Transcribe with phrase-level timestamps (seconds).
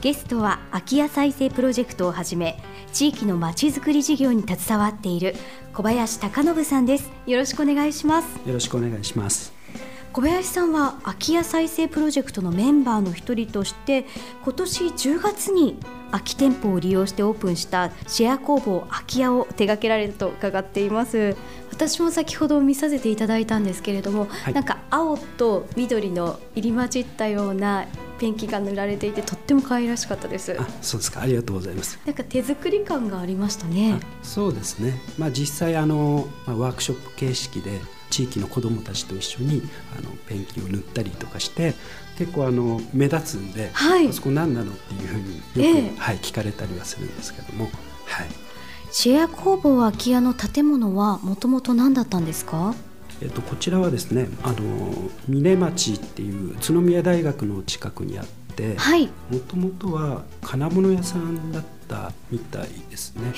[0.00, 5.34] ゲストは空き家再生プロジェクトをはじめ地域のまちづくり事業に携わっている
[5.74, 7.10] 小林貴信さんです。
[7.26, 8.28] よろしくお願いします。
[8.46, 9.52] よろしくお願いします。
[10.12, 14.06] 小林さんは空き家再生プロジェクトのメンバーの一人として
[14.44, 15.78] 今年10月に
[16.12, 21.36] 空き店舗を利用してオープンしたシェア工房空き家を手掛けられると伺っています。
[21.70, 27.86] 私も先ほど見させていただいたんですけれども、はい、なんか青と緑の入り混じったような
[28.18, 30.56] ペンキが塗られていてとっても可愛らしかったです。
[30.58, 31.20] あそうですか。
[31.20, 31.98] ありがとうございます。
[32.04, 34.00] なんか手作り感がありましたね。
[34.22, 35.00] そうですね。
[35.18, 39.62] まあ実際あの、まあ、ワークショップ形式で地域の子どもたちと一緒に
[39.96, 41.74] あのペンキを塗ったりとかして
[42.16, 47.66] 結構あの目立つんで、はい、あそこ何なのっていうふうによく、えー、はい、聞かれたりはするんですけども、
[48.06, 48.28] はい、
[48.90, 52.74] シェア工房空き家の建物はもともと何だったんですか？
[53.20, 54.92] えっと、こちらはですねあの
[55.26, 58.76] 峰町っていう宇都宮大学の近くにあって
[59.30, 63.32] もともとは金物屋さんだったみたいですね。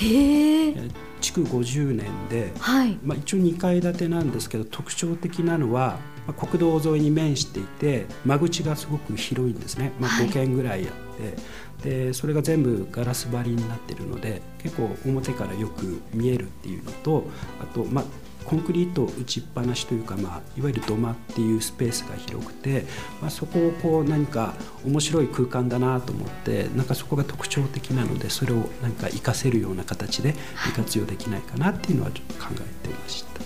[1.21, 17.25] 築50年で、はい、まあ、一応2階建てなんですけど特徴的なのは、まあ、国道沿いに面していて間口がすごく広いんですね、まあ、5軒ぐらいあって、はい、でそれが全部ガラス張りになってるので結構表からよく見えるっていうのと
[17.63, 18.05] あと、まあ、
[18.51, 22.85] コンクリート打ちっぱなしというか、まあ、いわゆる土間っていうスペースが広くて、
[23.23, 30.35] まあ、そこをこう何か面白い空間だなと思ってなんかそこが特徴的なのでそれを何か活かせるような形で
[30.75, 33.41] 活用できないかなっていうのはちょっと考えていました。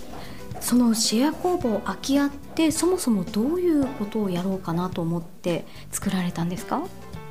[0.59, 6.81] そのシェア工房空き家ってそもそもどういうことをやろうかなと思って作られたんですか？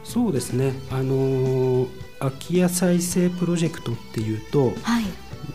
[0.05, 0.75] そうですね。
[0.93, 1.89] あの
[2.21, 5.05] 空き家再生プロジェクトっていうと、はい、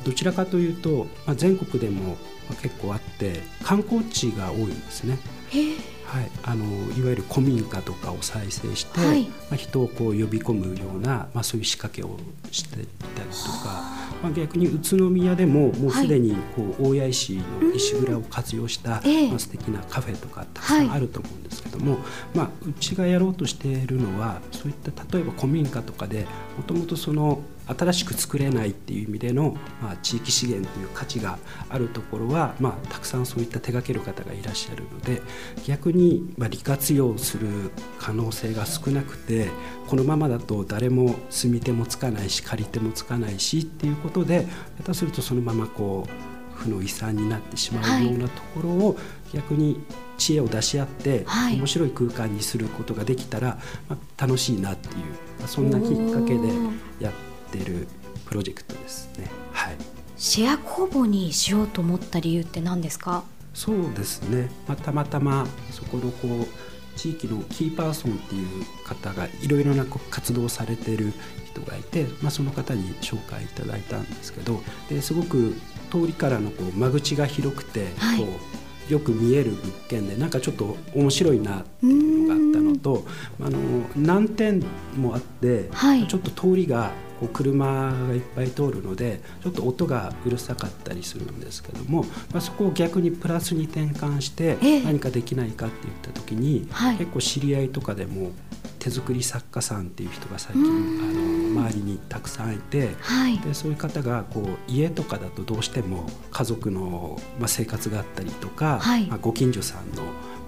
[0.10, 2.18] どちらかというと、まあ、全国でも
[2.64, 5.20] 結構あって観光地が多いんですね。
[6.04, 6.66] はい、あの
[6.98, 12.18] いわゆる古民家とかを再生して、はい、まあ、人をこう呼び込むような、まあ、そういう仕掛けを
[12.52, 13.84] していたりとか、
[14.24, 17.44] まあ、逆に宇都宮でももうすでにこう大谷石の
[17.76, 19.02] 石蔵を活用した、まあ、
[19.38, 21.98] 素敵なカフェとかたくさんあると思うんですけども、
[22.34, 26.26] まあ、うちがやろうとしているのはそういった例えば古民家とかで
[26.58, 31.38] もともとその新しく作れないっていう意味での、まあ、地域資源という価値が
[31.70, 35.22] あるところは、まあ、たくさんそういった手掛ける方がいらっしゃるので
[35.68, 37.48] 逆に、まあ、利活用する
[38.00, 39.50] 可能性が少なくて
[39.88, 44.48] このままだと誰も住み手もつかないし借り手もつかないしっていうことで
[44.80, 46.29] 下手するとそのままこう
[46.60, 48.98] 負の遺産になってしまうようなところを、
[49.34, 49.82] 逆に
[50.18, 54.94] 知恵を出し合って、面白い空間にすることができたら、まあ、楽しいなっていう、
[55.40, 56.50] まあ、そんなきっかけで
[57.00, 57.14] やっ
[57.52, 57.88] てる
[58.26, 59.28] プロジェクトですね。
[59.54, 59.76] はい。
[60.18, 63.24] シェア工房にしようと思った理由って何ですか？
[63.54, 64.52] そうですね。
[64.68, 71.14] まあ、たまたまそこのこう地域のキーパーソンっていう方がいろいろな活動をされている
[71.46, 75.56] 人がいて、まあ、その方に紹介いただいたんですけどですごく
[75.90, 78.28] 通りからのこう間口が広くて、はい、こ
[78.90, 83.06] うよく見える物件でなんかちょっと面白いなっていうのがあったのと
[83.40, 83.60] あの
[83.96, 84.64] 難点
[84.98, 96.68] もあって、はい、ちょっと通りがこう車がいっぱい通るのでちょっと音がうるさかったりするんですけども、まあ、そこを逆にプラスに転換して何かできないかって言った時に、
[96.98, 98.32] 結構知り合いとかでも
[98.80, 101.29] 手作り作家さんっていう人が最近あの
[101.68, 110.04] 周りにたくさんいて、はい、でそういう方がこう家とかだとどうしても家族の、まあ、生活があったりとか、はい、まあ、ご近所さんの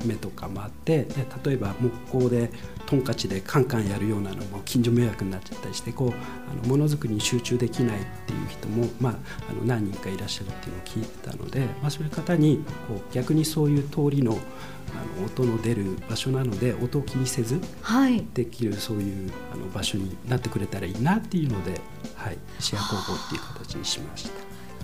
[0.06, 2.50] 目とかもあってで例えば木工で
[2.86, 6.14] トンカチでカンカンやるようなのも近所迷惑になっちゃったりしてこうあ
[6.64, 9.14] のものづくりに集中できないっていう人も、まあ、
[9.50, 14.38] あの何人かいらっしゃるっていうのを聞いてたので、まあ、そういう方にこう逆にそういう通りの
[14.92, 17.62] あの音の出る場所なので音を気にせず
[18.34, 21.80] できるそういうあの場所になってくれたらいいなっていうので、
[22.16, 24.30] はい、シェア工房っていう形にしました。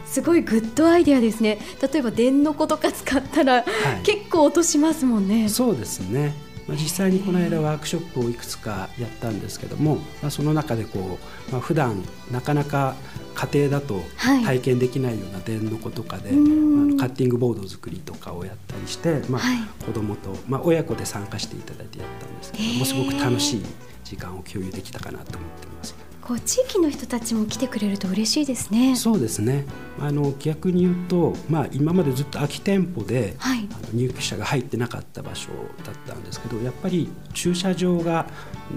[0.06, 1.60] すごいグッドアイデアですね。
[1.82, 3.66] 例えば電の子とか使ったら、はい、
[4.04, 5.50] 結構落としますもんね。
[5.50, 6.34] そうですね。
[6.68, 11.18] まあ、実際にこの間ワークショップをいくつかやったんですけども、まあ、その中でこ
[11.50, 12.96] う、まあ、普段なかなか
[13.36, 19.42] 家庭だと体験できないような電の子とかで、はい、あのカッティングボード作りとかをやったりして、まあ、
[19.86, 23.66] 子供と、まあ、親子で参加していただいてやったんですけどもすごく楽しい
[24.04, 26.07] 時間を共有できたかなと思ってます。
[26.28, 28.98] こう地域の人たちも来てくれると嬉しいですね。
[28.98, 29.66] そうですね。
[29.98, 35.48] あの逆に言うと、まあ今までずっと空き店舗で、はい、あの入居者が入ってなかった場所
[35.86, 38.28] だったんですけど、やっぱり駐車場が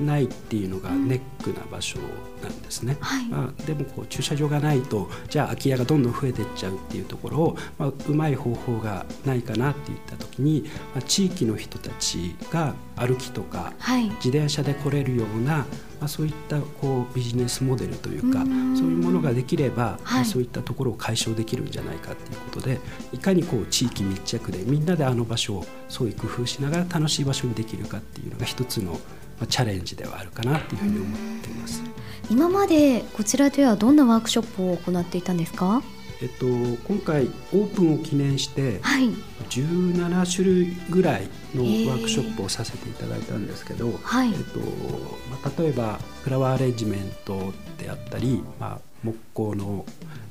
[0.00, 1.98] ないっていうのがネックな場所
[2.40, 2.96] なんですね。
[3.00, 15.66] はいまあ、でもこう駐車場がないとじゃあ空き家がどんどん増えていっちゃうっていうところを、まあ、うまい方法がないかなっていった時に、まあ、地域の人たちが歩きとかはい自転車で来れるような、
[16.00, 20.24] まあ、そういったこうビジネスモデルというかそういうものができれば、はい。
[20.24, 22.78] そういったところを解消できるんじゃないかっていうことで
[23.12, 28.98] いかにこう地域密着でみんなであの場所を創意工夫しながら楽しい場所にできるかっていうのが一つの、ま
[29.42, 31.82] あ、チャレンジではあるかなっていうふうに思っています。
[32.30, 35.82] 今までこちらではどんなワークショップを行っていたんですか？
[36.22, 39.10] えっと、今回オープンを記念してはい
[39.50, 44.28] 17種類ぐらいのワークショップをさせていただいたんですけど、はい。
[44.28, 49.84] えっとまあ、例えばフラワーアレンジメントであったり、まあ、木工の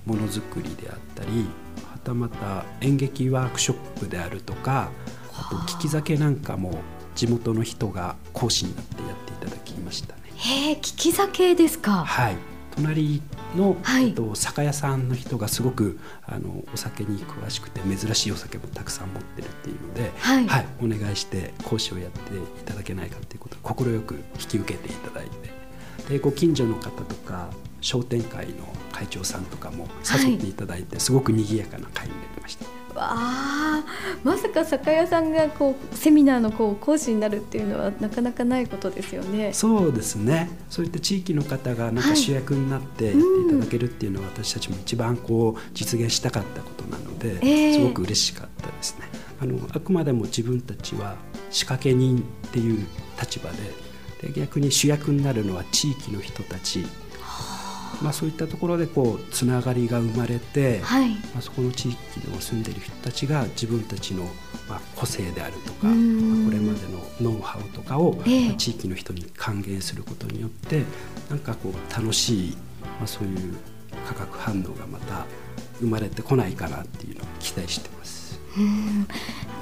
[0.06, 1.48] ものづくりであったり
[1.92, 4.90] はたまた演劇ワークショップであるとか
[5.36, 6.80] あと聞き酒なんかも
[7.16, 10.22] 地元の人が講師になってやっていただきましたね。
[10.36, 12.06] へえ聞き酒ですか？
[12.06, 12.36] はい
[12.82, 13.22] 隣
[13.56, 14.10] の、はい。
[14.10, 20.48] えっと、酒屋さんの人がすごくあのお酒に詳しくて珍しいお酒もたくさん持ってるっていうので、はい。
[20.48, 25.60] はい、お願いして講師をやっていただけないかっていうことを快く引き受けていただいて。
[26.08, 27.50] でご近所の方とか
[27.82, 28.54] 商店会の
[28.92, 32.79] 会長さんとかも誘っていただいて、すごく賑やかな会になりました。
[32.96, 33.84] わあ
[34.24, 39.54] まさか酒屋さんがこうセミナーのこう講師になるっていうのはなかなかないことですよね。
[39.54, 40.50] そうですね。
[40.70, 47.74] そういった地域の方がなんはいか主役になってやっていただけるっていうのは私たちも一番こう実現したかったことなので、ええ。
[47.74, 49.08] すごく嬉しかったですね。
[49.42, 51.16] あのあくまでも自分たちは
[51.50, 52.86] 仕掛け人っていう
[53.20, 53.58] 立場で
[54.22, 56.86] で逆に主役になるのは地域の人たち、
[58.02, 61.10] まあ、そういったところでこうつながりが生まれて、はい。
[61.10, 64.24] まあ、そこの地域で住んでいる人たちが自分たちの
[64.68, 65.94] まあ個性であるとか、まあ
[66.46, 66.80] これまで
[67.22, 68.22] のノウハウとかを、
[68.58, 70.84] 地域の人に還元することによって
[71.30, 73.56] なんかこう楽しい、まあ、そういう
[74.08, 75.26] 化学反応がまた
[75.80, 78.40] 生まれてこないかなっていうのを期待してます。
[78.58, 78.98] うん。
[78.98, 79.06] なん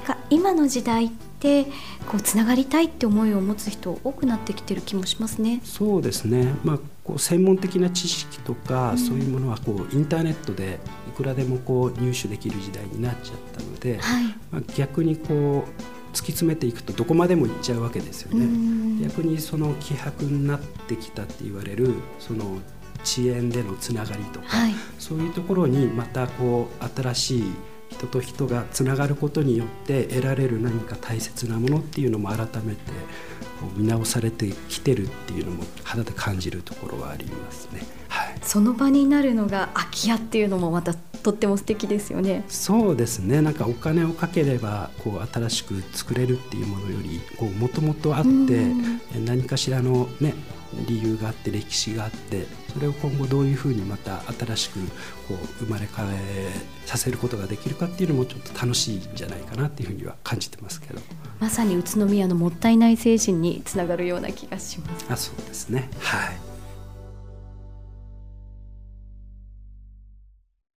[0.06, 5.60] か今の時代ってこうつながりたいって思いを持つ人多くなってきてる気もしますね。
[5.64, 14.24] そうですね、まあ、こう専門的な知識とか、うんそういうものはこうインターネットでいくらでもこう入手できる時代になっちゃったので、はい。
[14.50, 18.46] まあ、逆にこう突き詰めていくとどこまでも行っちゃうわけですようね。
[18.46, 22.58] ん逆にその希薄になってきたって言われるその
[23.04, 24.74] 遅延でのつながりとか、はい。
[24.98, 27.44] そういうところにまたこう新しい
[27.98, 32.92] 人と人がつながることによって得られる何か大切なものっていうのも改めて
[33.60, 37.82] こう見直されてきてるっていうのも肌で感じるところはありますね。
[38.08, 42.44] はいその場になるのが空き家っていうのもまたとっても素敵ですよね。
[42.48, 47.20] そうですねなんかお金をかければこう新しく作れるっていうものより
[47.58, 48.28] もともとあって
[49.26, 50.34] 何かしらのね
[50.86, 54.80] 理由があって歴史があってそれを今後どういうふうにまた新しく
[55.28, 56.52] こう生まれ変え
[56.86, 61.00] させることができるかっていうのもちょっと楽しいんじゃないかなっていうふうには感じてますけど。
[61.40, 65.06] まさに宇都宮のもったいない精神につながるような気がします。
[65.08, 65.88] あそうですね。
[66.00, 66.47] はい